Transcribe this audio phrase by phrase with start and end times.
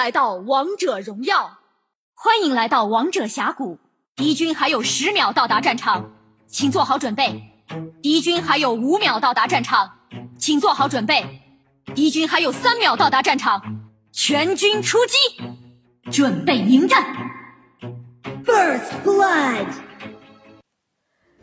[0.00, 1.58] 来到王者荣耀，
[2.14, 3.78] 欢迎来到王者峡谷。
[4.16, 6.10] 敌军还有十秒到达战场，
[6.46, 7.42] 请做好准备。
[8.00, 9.98] 敌军还有五秒到达战场，
[10.38, 11.42] 请做好准备。
[11.94, 13.60] 敌军还有三秒到达战场，
[14.10, 17.14] 全军出击，准备迎战。
[18.46, 19.66] First blood。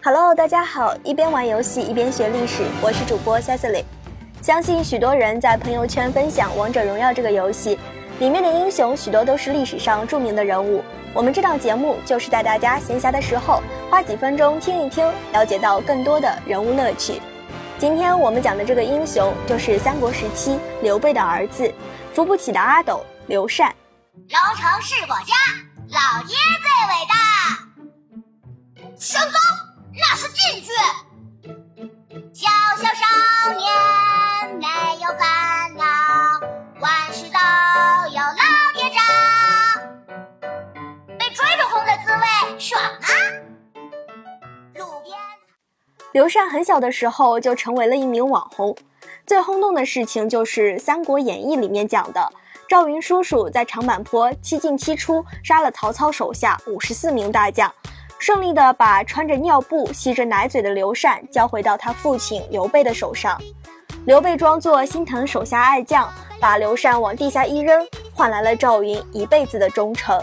[0.00, 3.82] Hello，大家好，一边玩游戏一边学历史，我是主播 Cecily。
[4.40, 7.76] 相信许多人在朋友圈分享《王者荣耀》这个游戏。
[8.20, 13.60] 里面的英雄许多都是历史上著名的人物，我们这档节目就是带大家闲暇的时候
[13.90, 17.20] 花几分钟听一听，了解到更多的人物乐趣。
[17.76, 21.72] 今天我们讲的这个英雄就是三国时期刘备的儿子，
[22.14, 23.74] 扶不起的阿斗刘禅。
[24.14, 25.34] 龙城是我家，
[25.88, 27.14] 老爹最伟大。
[28.96, 29.32] 神功
[29.92, 30.70] 那是进去。
[42.58, 43.08] 爽啊！
[44.74, 45.16] 路边。
[46.12, 48.76] 刘禅很小的时候就成为了一名网红，
[49.26, 52.32] 最轰动的事情就是《三国演义》里面讲的
[52.68, 57.72] 赵云叔叔在长坂坡七进七出杀了曹操手下五十四名大将，
[58.18, 63.40] 顺利的把穿着尿布、吸着奶嘴的刘禅交回到他父亲刘备的手上。
[64.06, 70.22] 刘备装作心疼手下爱将，把刘禅往地下一扔，换来了赵云一辈子的忠诚。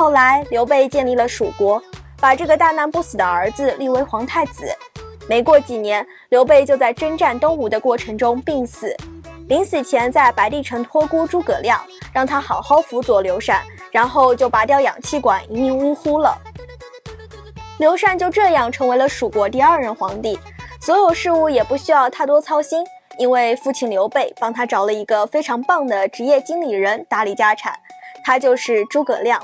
[0.00, 1.78] 后来，刘备建立了蜀国，
[2.18, 4.74] 把这个大难不死的儿子立为皇太子。
[5.28, 8.96] 没过几年，刘备就在征战东吴的过程中病死。
[9.46, 11.78] 临死前，在白帝城托孤诸葛亮，
[12.14, 13.62] 让他好好辅佐刘禅，
[13.92, 16.34] 然后就拔掉氧气管，一命呜呼了。
[17.78, 20.40] 刘禅就这样成为了蜀国第二任皇帝，
[20.80, 22.82] 所有事务也不需要太多操心，
[23.18, 27.78] 因为父亲刘备帮他找了一个非常棒的职业经理人打理家产，
[28.24, 29.38] 他就是诸葛亮。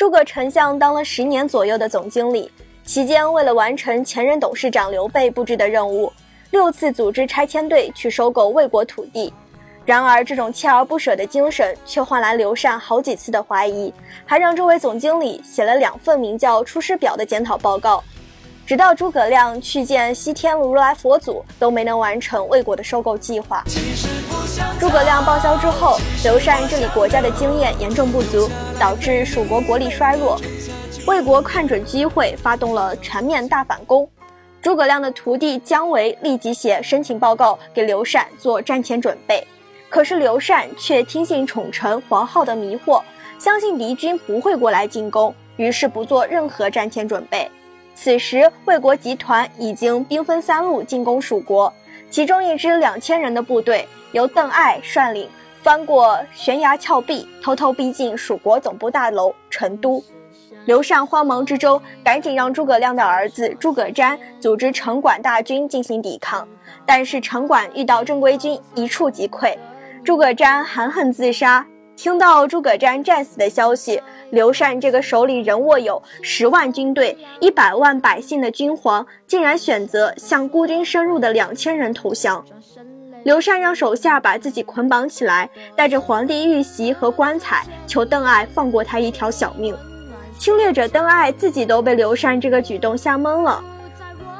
[0.00, 2.50] 诸葛丞相当了十年左右的总经理，
[2.86, 6.10] 期间为了完成前任董事长刘备布置的任务，
[6.52, 9.30] 六次组织拆迁队去收购魏国土地。
[9.84, 13.92] 然而，这种锲而不舍的精神却换来刘禅好几次的怀疑，
[14.24, 18.02] 还让这位总经理写了两份名叫《出师表》的检讨报告。
[18.64, 23.62] 直到诸葛亮去见西天如来佛祖，都没能完成魏国的收购计划。
[24.78, 28.48] 诸葛亮报销之后，刘禅治理国家的经验严重不足，
[28.78, 30.40] 导致蜀国国力衰弱。
[31.06, 34.08] 魏国看准机会，发动了全面大反攻。
[34.62, 39.46] 诸葛亮的徒弟姜维立即写申请报告给刘禅做战前准备，
[39.88, 43.02] 可是刘禅却听信宠臣黄皓的迷惑，
[43.38, 47.50] 相信敌军不会过来进攻，于是不做任何战前准备。
[47.94, 51.72] 此时，魏国集团已经兵分三路进攻蜀国，
[52.10, 53.88] 其中一支两千人的部队。
[54.12, 55.30] 由邓艾率领，
[55.62, 60.02] 翻过悬崖峭壁，偷偷逼近蜀国总部大楼成都。
[60.64, 66.46] 刘禅慌忙之中，赶紧让诸葛亮的儿子诸葛瞻组织城管大军进行抵抗。
[66.84, 69.56] 但是城管遇到正规军，一触即溃。
[70.04, 71.64] 诸葛瞻含恨自杀。
[72.02, 74.00] 听到诸葛瞻战死的消息，
[74.30, 82.42] 刘禅这个手里仍握有十万军队、一百万百姓的君皇，竟然选择向孤军深入的两千人投降。
[83.22, 89.76] 刘禅让手下把自己捆绑起来，带着皇帝玉玺和棺材，求邓艾放过他一条小命。
[90.38, 93.62] 侵略者邓艾自己都被刘禅这个举动吓懵了，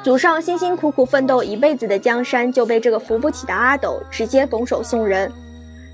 [0.02, 5.30] 祖上辛辛苦苦奋斗一辈子的江山就被这个扶不起的阿斗直接拱手送人。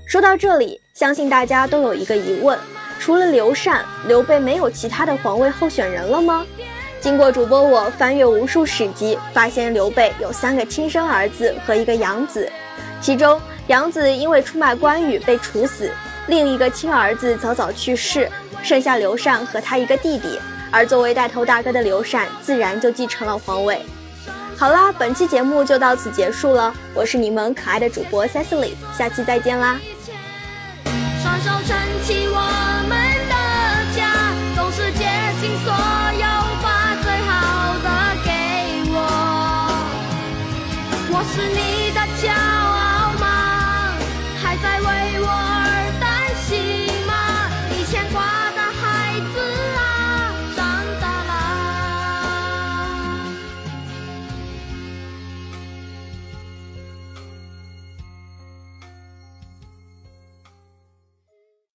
[0.07, 2.57] 说到这里，相信大家都有一个疑问：
[2.99, 6.43] 除了刘禅，刘备没有其他的皇位候选人了吗？
[6.99, 12.51] 经过主播我翻阅无数史籍，发现刘备有三个亲生儿子和一个养子。
[12.99, 15.91] 其中，养子因为出卖关羽被处死，
[16.25, 18.27] 另一个亲儿子早早去世，
[18.63, 20.39] 剩下刘禅和他一个弟弟。
[20.71, 23.85] 而作为带头大哥的刘禅，自然就继承了皇位。
[24.57, 29.79] 好啦，本期节目就到此结束了，我是你们可爱的主播 Cecily，下期再见啦！
[31.37, 32.35] 双手撑起我
[32.87, 32.91] 们
[33.29, 33.35] 的
[33.95, 33.99] 家
[34.55, 35.05] 总是竭
[35.39, 36.25] 尽所有
[36.63, 36.65] 把
[37.03, 37.31] 最好
[37.83, 37.87] 的
[38.23, 38.27] 给
[38.91, 38.95] 我。
[41.11, 41.59] 我是你
[41.93, 43.23] 的骄傲吗？
[44.41, 44.85] 还在为
[45.21, 45.25] 我